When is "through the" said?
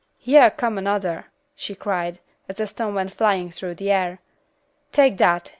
3.51-3.91